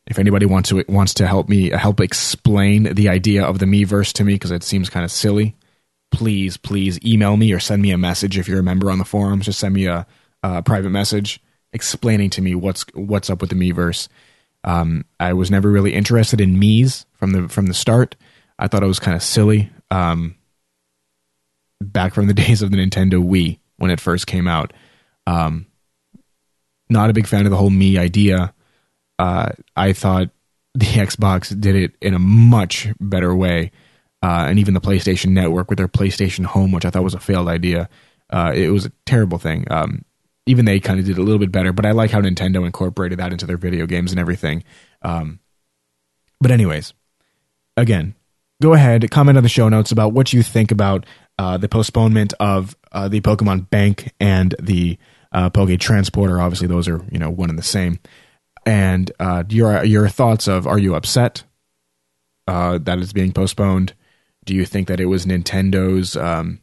[0.06, 4.14] if anybody wants to wants to help me help explain the idea of the Miiverse
[4.14, 5.56] to me because it seems kind of silly,
[6.12, 9.06] please please email me or send me a message if you're a member on the
[9.06, 9.46] forums.
[9.46, 10.06] Just send me a,
[10.44, 11.42] a private message
[11.74, 14.08] explaining to me what's what's up with the Miiverse.
[14.64, 18.16] Um, I was never really interested in Mii's from the from the start.
[18.60, 19.72] I thought it was kind of silly.
[19.90, 20.36] Um,
[21.82, 24.74] back from the days of the Nintendo Wii when it first came out.
[25.28, 25.68] Um,
[26.90, 28.54] not a big fan of the whole Mii idea.
[29.18, 30.30] Uh, I thought
[30.74, 33.72] the Xbox did it in a much better way,
[34.22, 37.20] uh, and even the PlayStation Network with their PlayStation Home, which I thought was a
[37.20, 37.90] failed idea.
[38.30, 39.66] Uh, it was a terrible thing.
[39.72, 40.04] Um,
[40.46, 43.20] even they kind of did a little bit better, but I like how Nintendo incorporated
[43.20, 44.64] that into their video games and everything.
[45.02, 45.40] Um,
[46.40, 46.94] but anyways,
[47.78, 48.16] again,
[48.62, 51.06] go ahead, comment on the show notes about what you think about
[51.38, 54.98] uh, the postponement of uh, the Pokemon Bank and the
[55.32, 56.40] uh, Poke Transporter.
[56.40, 58.00] Obviously, those are you know one and the same.
[58.66, 61.44] And uh, your your thoughts of are you upset
[62.48, 63.94] uh, that it's being postponed?
[64.46, 66.62] Do you think that it was Nintendo's um,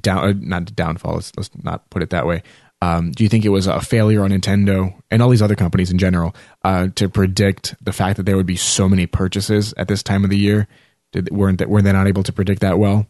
[0.00, 1.14] down uh, not downfall?
[1.14, 2.42] Let's, let's not put it that way.
[2.82, 5.90] Um, do you think it was a failure on Nintendo and all these other companies
[5.90, 9.88] in general uh, to predict the fact that there would be so many purchases at
[9.88, 10.68] this time of the year?
[11.12, 13.06] Did, weren't that, were they not able to predict that well?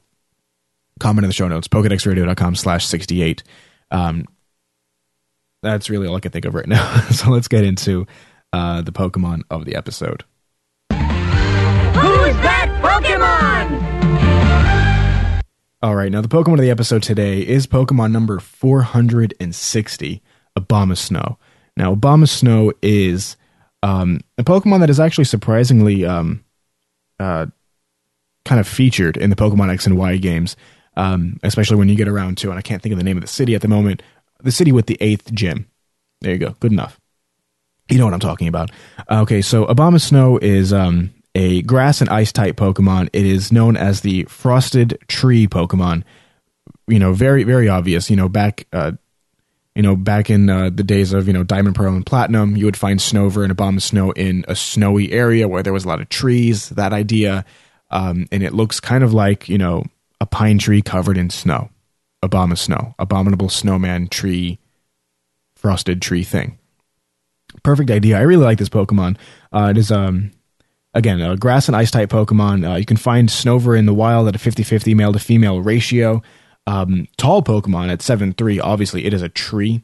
[0.99, 3.43] Comment in the show notes, pokedexradio.com slash 68.
[3.91, 4.25] Um,
[5.63, 7.01] that's really all I can think of right now.
[7.11, 8.07] so let's get into
[8.53, 10.25] uh, the Pokemon of the episode.
[10.91, 13.97] Who's that Pokemon?
[15.83, 20.23] All right, now the Pokemon of the episode today is Pokemon number 460,
[20.59, 21.39] Obama Snow.
[21.77, 23.37] Now, Obama Snow is
[23.83, 26.45] um, a Pokemon that is actually surprisingly um,
[27.21, 27.47] uh,
[28.45, 30.57] kind of featured in the Pokemon X and Y games,
[30.97, 33.23] um, especially when you get around to, and I can't think of the name of
[33.23, 34.03] the city at the moment,
[34.43, 35.67] the city with the eighth gym.
[36.21, 36.57] There you go.
[36.61, 36.99] Good enough.
[37.89, 38.71] You know what I'm talking about.
[39.09, 43.11] Okay, so Abomasnow is um, a grass and ice type Pokemon.
[43.13, 46.03] It is known as the Frosted Tree Pokemon.
[46.89, 48.11] You know, very very obvious.
[48.11, 48.93] You know, back uh,
[49.75, 52.65] you know back in uh, the days of you know Diamond, Pearl, and Platinum, you
[52.65, 56.09] would find Snover and Abomasnow in a snowy area where there was a lot of
[56.09, 56.71] trees.
[56.71, 57.45] That idea,
[57.91, 59.85] um, and it looks kind of like you know
[60.27, 61.71] pine tree covered in snow.
[62.23, 64.59] Abomasnow, abominable snowman tree,
[65.55, 66.59] frosted tree thing.
[67.63, 68.19] Perfect idea.
[68.19, 69.17] I really like this Pokemon.
[69.53, 70.33] Uh, it is um
[70.97, 72.69] again, a grass and ice type Pokemon.
[72.69, 75.61] Uh, you can find Snover in the wild at a 50 50 male to female
[75.61, 76.23] ratio.
[76.67, 79.83] Um, tall Pokemon at 7 3, obviously, it is a tree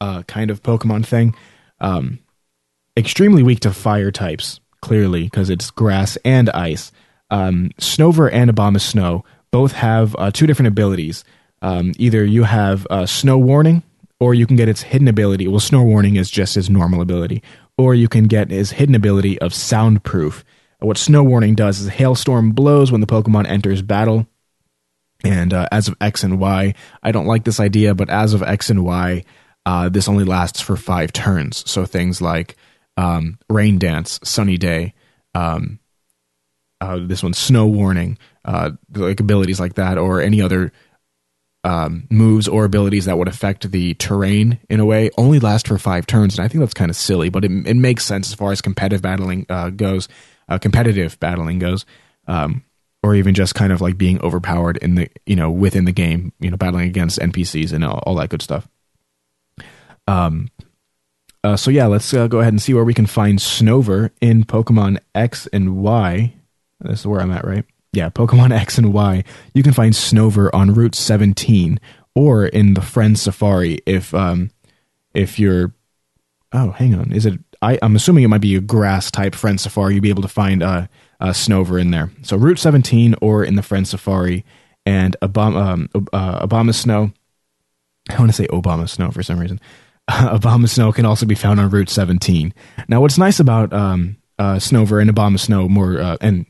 [0.00, 1.36] uh, kind of Pokemon thing.
[1.80, 2.18] Um,
[2.96, 6.90] extremely weak to fire types, clearly, because it's grass and ice.
[7.30, 11.24] Um, Snover and Abomasnow both have uh, two different abilities.
[11.62, 13.82] Um, either you have uh, Snow Warning,
[14.20, 15.48] or you can get its hidden ability.
[15.48, 17.42] Well, Snow Warning is just his normal ability,
[17.76, 20.44] or you can get his hidden ability of Soundproof.
[20.78, 24.26] What Snow Warning does is hailstorm blows when the Pokemon enters battle.
[25.24, 28.42] And uh, as of X and Y, I don't like this idea, but as of
[28.42, 29.24] X and Y,
[29.64, 31.68] uh, this only lasts for five turns.
[31.68, 32.56] So things like
[32.96, 34.94] um, Rain Dance, Sunny Day,
[35.34, 35.80] um,
[36.80, 40.72] uh, this one, Snow Warning, uh, like abilities like that, or any other
[41.66, 45.78] um, moves or abilities that would affect the terrain in a way only last for
[45.78, 48.34] five turns, and I think that's kind of silly, but it, it makes sense as
[48.34, 50.08] far as competitive battling uh, goes.
[50.48, 51.84] Uh, competitive battling goes,
[52.28, 52.62] um,
[53.02, 56.32] or even just kind of like being overpowered in the you know within the game,
[56.38, 58.68] you know, battling against NPCs and all, all that good stuff.
[60.06, 60.50] Um.
[61.42, 64.42] Uh, so yeah, let's uh, go ahead and see where we can find Snover in
[64.42, 66.34] Pokemon X and Y.
[66.80, 67.64] This is where I'm at, right?
[67.96, 71.80] Yeah, Pokemon X and Y, you can find Snover on Route 17
[72.14, 74.50] or in the Friend Safari if um
[75.14, 75.72] if you're
[76.52, 79.58] oh hang on is it I, I'm assuming it might be a grass type Friend
[79.58, 80.86] Safari you'd be able to find uh,
[81.20, 82.10] uh Snover in there.
[82.22, 84.44] So Route 17 or in the Friend Safari
[84.84, 87.14] and Obama um, uh, Abomasnow
[88.10, 89.60] I want to say Obama Snow for some reason.
[90.10, 92.52] Obama Snow can also be found on Route 17
[92.88, 96.44] now what's nice about um uh, Snover and Abomasnow more uh, and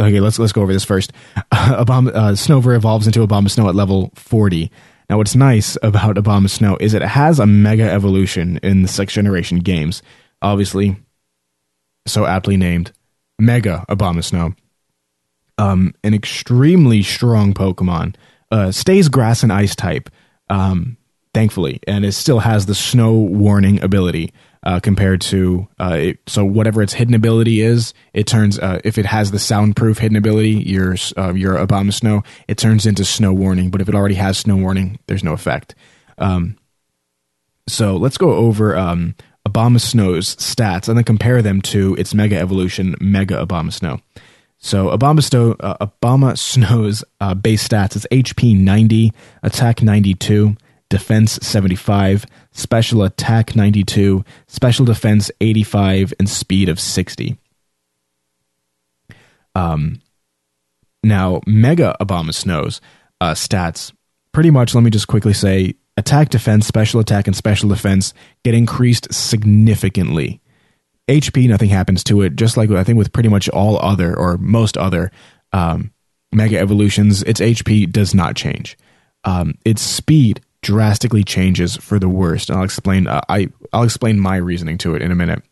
[0.00, 1.12] okay, let's let's go over this first.
[1.36, 1.42] Uh,
[1.84, 4.70] Obama, uh, evolves into Obama Snow at level 40.
[5.10, 9.14] Now, what's nice about Obama Snow is it has a mega evolution in the sixth
[9.14, 10.02] generation games.
[10.40, 10.96] Obviously,
[12.06, 12.92] so aptly named
[13.38, 14.56] Mega Abomasnow.
[15.58, 18.14] Um, an extremely strong Pokemon.
[18.50, 20.10] Uh, stays grass and ice type,
[20.50, 20.96] um,
[21.32, 24.32] thankfully, and it still has the snow warning ability
[24.64, 28.98] uh, compared to uh, it, so whatever its hidden ability is, it turns uh, if
[28.98, 33.70] it has the soundproof hidden ability, your uh, your Abomasnow, it turns into snow warning.
[33.70, 35.74] But if it already has snow warning, there's no effect.
[36.18, 36.56] Um,
[37.68, 39.14] so let's go over um,
[39.48, 44.00] Abomasnow's stats and then compare them to its Mega Evolution Mega Obama Snow.
[44.58, 50.56] So Abomasnow, uh, Abomasnow's uh, base stats is HP 90, Attack 92,
[50.88, 57.36] Defense 75, Special Attack 92, Special Defense 85, and Speed of 60.
[59.54, 60.00] Um,
[61.02, 62.80] now, Mega Abomasnow's
[63.20, 63.92] uh, stats,
[64.32, 68.54] pretty much, let me just quickly say, attack, defense, special attack, and special defense get
[68.54, 70.40] increased significantly.
[71.08, 72.36] HP, nothing happens to it.
[72.36, 75.10] Just like I think with pretty much all other or most other
[75.52, 75.92] um,
[76.32, 78.78] mega evolutions, its HP does not change.
[79.24, 82.48] Um, its speed drastically changes for the worst.
[82.48, 83.06] And I'll explain.
[83.06, 85.42] Uh, I I'll explain my reasoning to it in a minute.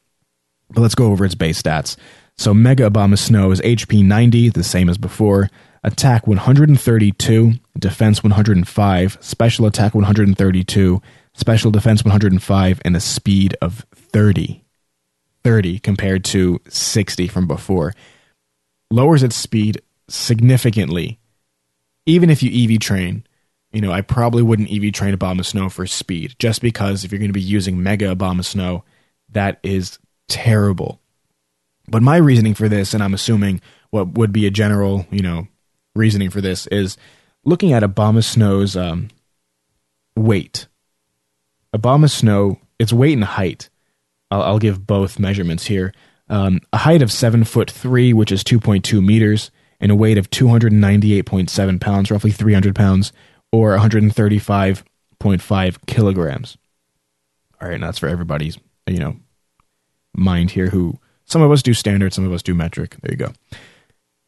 [0.70, 1.96] But let's go over its base stats.
[2.36, 5.50] So Mega Abomasnow is HP 90, the same as before.
[5.82, 11.02] Attack 132, Defense 105, Special Attack 132,
[11.34, 14.62] Special Defense 105, and a speed of 30.
[15.42, 17.94] 30 compared to 60 from before.
[18.90, 21.18] Lowers its speed significantly.
[22.06, 23.24] Even if you EV train,
[23.72, 27.28] you know, I probably wouldn't EV train Abomasnow for speed, just because if you're going
[27.28, 28.82] to be using Mega Abomasnow,
[29.30, 31.00] that is terrible.
[31.88, 35.48] But my reasoning for this, and I'm assuming what would be a general, you know,
[35.94, 36.96] reasoning for this, is
[37.44, 39.08] looking at Abomasnow's um,
[40.16, 40.66] weight.
[41.74, 43.70] Abomasnow, its weight and height.
[44.30, 45.92] I'll, I'll give both measurements here.
[46.28, 50.30] Um, a height of seven foot three, which is 2.2 meters, and a weight of
[50.30, 53.12] 298.7 pounds, roughly 300 pounds,
[53.52, 56.56] or 135.5 kilograms.
[57.60, 59.16] All right, and that's for everybody's, you know,
[60.14, 62.96] mind here who some of us do standard, some of us do metric.
[63.02, 63.32] There you go.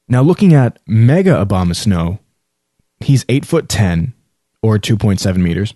[0.09, 2.19] Now looking at Mega Abomasnow,
[3.01, 4.15] he's 8 foot 10
[4.63, 5.75] or 2.7 meters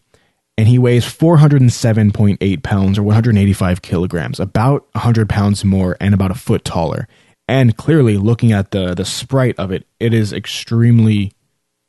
[0.58, 6.34] and he weighs 407.8 pounds or 185 kilograms, about 100 pounds more and about a
[6.34, 7.06] foot taller.
[7.48, 11.32] And clearly looking at the the sprite of it, it is extremely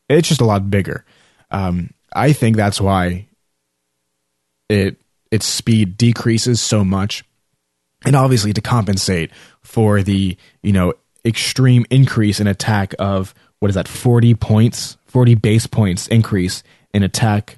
[0.09, 1.05] it's just a lot bigger.
[1.51, 3.27] Um, I think that's why
[4.69, 4.99] it
[5.31, 7.23] its speed decreases so much.
[8.05, 9.31] And obviously to compensate
[9.61, 10.93] for the you know
[11.25, 17.03] extreme increase in attack of what is that 40 points 40 base points increase in
[17.03, 17.57] attack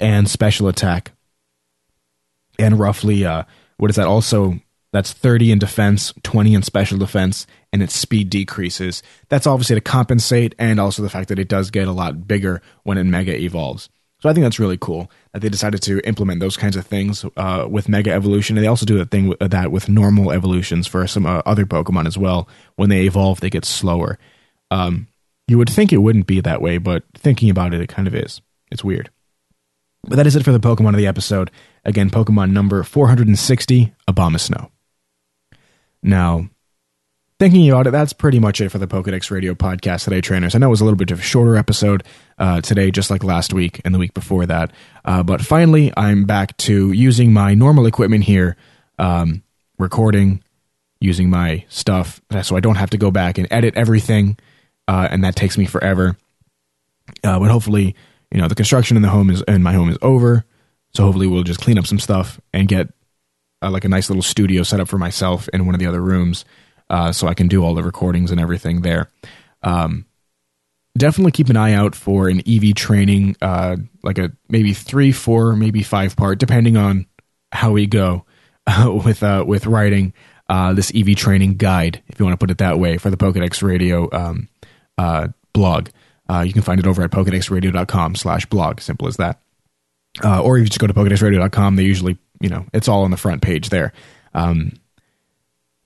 [0.00, 1.12] and special attack.
[2.58, 3.44] And roughly uh
[3.76, 4.60] what is that also
[4.94, 9.82] that's 30 in defense 20 in special defense and its speed decreases that's obviously to
[9.82, 13.38] compensate and also the fact that it does get a lot bigger when it mega
[13.38, 13.90] evolves
[14.24, 17.26] so I think that's really cool that they decided to implement those kinds of things
[17.36, 20.32] uh, with Mega Evolution, and they also do that thing with, uh, that with normal
[20.32, 22.48] evolutions for some uh, other Pokemon as well.
[22.76, 24.18] When they evolve, they get slower.
[24.70, 25.08] Um,
[25.46, 28.14] you would think it wouldn't be that way, but thinking about it, it kind of
[28.14, 28.40] is.
[28.70, 29.10] It's weird.
[30.04, 31.50] But that is it for the Pokemon of the episode.
[31.84, 34.70] Again, Pokemon number 460, Abomasnow.
[36.04, 36.50] Now,
[37.38, 40.54] thinking about it, that's pretty much it for the Pokedex Radio podcast today, trainers.
[40.54, 42.04] I know it was a little bit of a shorter episode
[42.38, 44.70] uh, today, just like last week and the week before that.
[45.02, 48.56] Uh, but finally, I'm back to using my normal equipment here,
[48.98, 49.42] um,
[49.78, 50.44] recording,
[51.00, 54.36] using my stuff, so I don't have to go back and edit everything,
[54.86, 56.18] uh, and that takes me forever.
[57.22, 57.96] Uh, but hopefully,
[58.30, 60.44] you know, the construction in the home is in my home is over,
[60.92, 62.92] so hopefully we'll just clean up some stuff and get
[63.64, 66.00] uh, like a nice little studio set up for myself in one of the other
[66.00, 66.44] rooms
[66.90, 69.10] uh, so I can do all the recordings and everything there.
[69.62, 70.04] Um,
[70.96, 75.56] definitely keep an eye out for an EV training, uh, like a maybe three, four,
[75.56, 77.06] maybe five part, depending on
[77.52, 78.26] how we go
[78.84, 80.12] with uh, with writing
[80.48, 83.16] uh, this EV training guide, if you want to put it that way, for the
[83.16, 84.48] Pokedex Radio um,
[85.52, 85.88] blog.
[86.28, 88.80] You can find it over at pokedexradio.com slash blog.
[88.80, 89.40] Simple as that.
[90.22, 93.16] Uh, or you just go to pokedexradio.com, they usually, you know, it's all on the
[93.16, 93.94] front page there.
[94.34, 94.74] Um,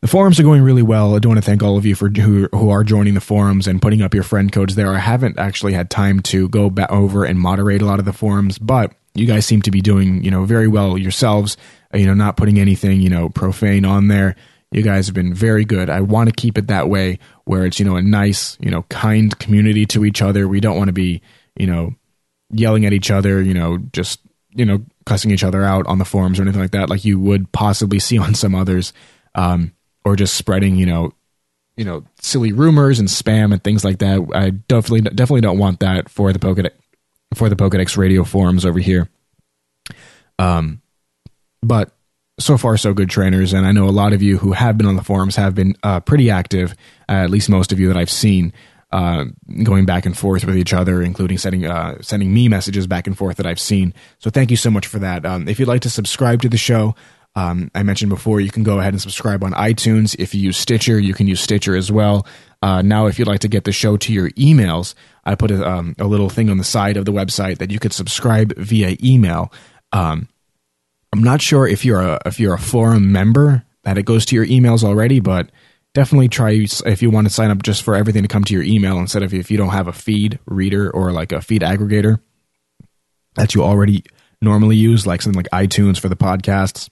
[0.00, 1.14] the forums are going really well.
[1.14, 3.68] I do want to thank all of you for who, who are joining the forums
[3.68, 4.92] and putting up your friend codes there.
[4.92, 8.12] I haven't actually had time to go back over and moderate a lot of the
[8.12, 11.56] forums, but you guys seem to be doing, you know, very well yourselves.
[11.94, 14.34] You know, not putting anything, you know, profane on there.
[14.72, 15.88] You guys have been very good.
[15.88, 18.82] I want to keep it that way where it's, you know, a nice, you know,
[18.90, 20.48] kind community to each other.
[20.48, 21.22] We don't want to be,
[21.56, 21.94] you know,
[22.50, 26.04] yelling at each other, you know, just, you know, cussing each other out on the
[26.04, 28.92] forums or anything like that, like you would possibly see on some others.
[29.34, 29.72] Um,
[30.04, 31.12] or just spreading, you know,
[31.76, 34.26] you know, silly rumors and spam and things like that.
[34.34, 36.70] I definitely definitely don't want that for the Pokedex
[37.34, 39.08] for the Pokedex radio forums over here.
[40.38, 40.80] Um,
[41.62, 41.92] but
[42.40, 44.86] so far so good trainers, and I know a lot of you who have been
[44.86, 46.72] on the forums have been uh, pretty active.
[47.08, 48.52] Uh, at least most of you that I've seen.
[48.90, 49.26] Uh,
[49.64, 53.18] going back and forth with each other, including sending uh, sending me messages back and
[53.18, 53.92] forth that I've seen.
[54.18, 55.26] So thank you so much for that.
[55.26, 56.94] Um, if you'd like to subscribe to the show,
[57.38, 60.16] um, I mentioned before, you can go ahead and subscribe on iTunes.
[60.18, 62.26] If you use Stitcher, you can use Stitcher as well.
[62.62, 65.68] Uh, now, if you'd like to get the show to your emails, I put a,
[65.68, 68.96] um, a, little thing on the side of the website that you could subscribe via
[69.02, 69.52] email.
[69.92, 70.28] Um,
[71.12, 74.34] I'm not sure if you're a if you're a forum member that it goes to
[74.34, 75.50] your emails already, but
[75.98, 76.52] definitely try
[76.86, 79.24] if you want to sign up just for everything to come to your email instead
[79.24, 82.20] of if you don't have a feed reader or like a feed aggregator.
[83.34, 84.04] that you already
[84.40, 86.88] normally use, like something like iTunes for the podcasts.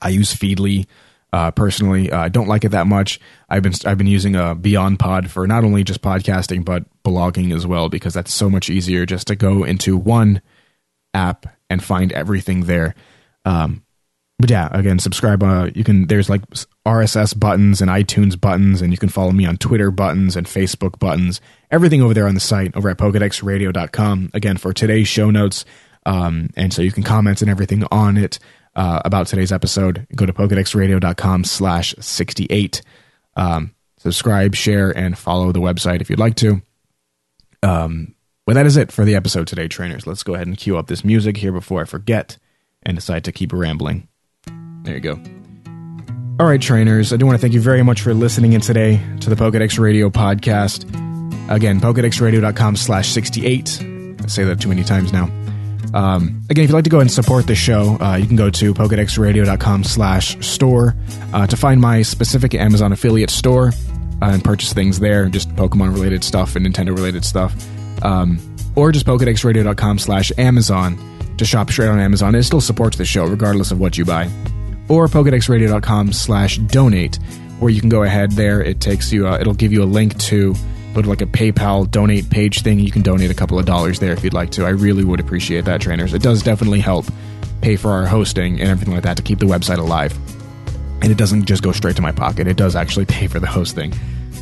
[0.00, 0.86] I use Feedly
[1.34, 2.10] uh, personally.
[2.10, 3.20] I uh, don't like it that much.
[3.50, 6.84] I've been I've been using a uh, Beyond Pod for not only just podcasting but
[7.02, 10.40] blogging as well because that's so much easier just to go into one
[11.12, 12.94] app and find everything there.
[13.44, 13.84] Um,
[14.42, 15.40] but yeah, again, subscribe.
[15.40, 16.42] Uh, you can there's like
[16.84, 20.98] RSS buttons and iTunes buttons, and you can follow me on Twitter buttons and Facebook
[20.98, 21.40] buttons.
[21.70, 24.32] Everything over there on the site over at PokedexRadio.com.
[24.34, 25.64] Again, for today's show notes,
[26.06, 28.40] um, and so you can comment and everything on it
[28.74, 30.08] uh, about today's episode.
[30.16, 32.82] Go to PokedexRadio.com slash sixty eight.
[33.36, 36.60] Um, subscribe, share, and follow the website if you'd like to.
[37.62, 40.04] Um, well, that is it for the episode today, trainers.
[40.04, 42.38] Let's go ahead and cue up this music here before I forget
[42.82, 44.08] and decide to keep rambling.
[44.82, 45.20] There you go.
[46.40, 49.00] All right, trainers, I do want to thank you very much for listening in today
[49.20, 50.84] to the Pokedex Radio podcast.
[51.48, 53.80] Again, pokedexradio.com slash 68.
[54.22, 55.24] I say that too many times now.
[55.94, 58.50] Um, again, if you'd like to go and support the show, uh, you can go
[58.50, 60.96] to pokedexradio.com slash store
[61.32, 65.92] uh, to find my specific Amazon affiliate store uh, and purchase things there, just Pokemon
[65.92, 67.54] related stuff and Nintendo related stuff.
[68.04, 68.40] Um,
[68.74, 70.98] or just pokedexradio.com slash Amazon
[71.36, 72.34] to shop straight on Amazon.
[72.34, 74.30] It still supports the show regardless of what you buy
[74.88, 77.18] or pokedexradio.com slash donate
[77.58, 78.62] where you can go ahead there.
[78.62, 80.54] It takes you uh, it'll give you a link to
[80.94, 82.78] go to like a paypal donate page thing.
[82.78, 84.64] You can donate a couple of dollars there if you'd like to.
[84.64, 86.12] I really would appreciate that trainers.
[86.12, 87.06] It does definitely help
[87.60, 90.12] pay for our hosting and everything like that to keep the website alive.
[91.02, 92.46] And it doesn't just go straight to my pocket.
[92.46, 93.92] It does actually pay for the hosting.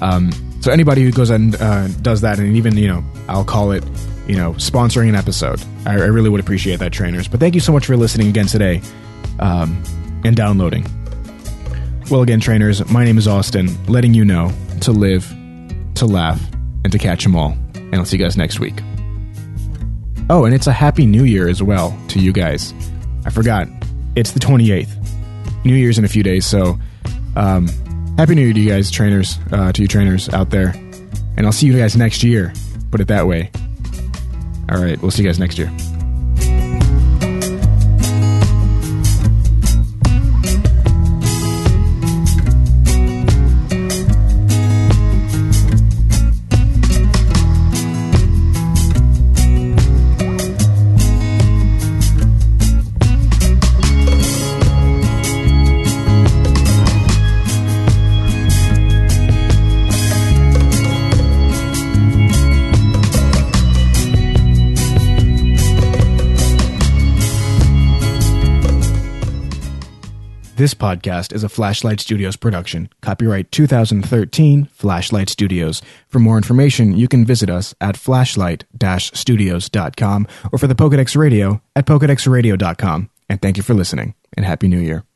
[0.00, 0.30] Um,
[0.60, 3.82] so anybody who goes and uh, does that and even you know i'll call it
[4.26, 5.60] you know sponsoring an episode.
[5.84, 7.26] I, I, really would appreciate that trainers.
[7.26, 8.80] But thank you so much for listening again today.
[9.40, 9.82] Um,
[10.24, 10.86] and downloading.
[12.10, 15.28] Well, again, trainers, my name is Austin, letting you know to live,
[15.94, 16.40] to laugh,
[16.82, 17.52] and to catch them all.
[17.74, 18.80] And I'll see you guys next week.
[20.28, 22.74] Oh, and it's a happy new year as well to you guys.
[23.24, 23.68] I forgot.
[24.16, 24.88] It's the 28th.
[25.64, 26.78] New Year's in a few days, so
[27.36, 27.68] um,
[28.16, 30.70] happy new year to you guys, trainers, uh, to you trainers out there.
[31.36, 32.52] And I'll see you guys next year.
[32.90, 33.50] Put it that way.
[34.70, 35.70] All right, we'll see you guys next year.
[70.60, 72.90] This podcast is a Flashlight Studios production.
[73.00, 75.80] Copyright 2013 Flashlight Studios.
[76.06, 81.86] For more information, you can visit us at flashlight-studios.com or for the Pokedex Radio at
[81.86, 83.08] pokedexradio.com.
[83.30, 85.09] And thank you for listening, and Happy New Year.